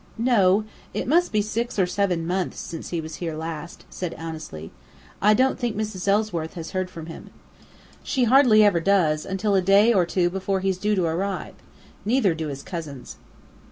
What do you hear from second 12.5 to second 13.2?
cousins."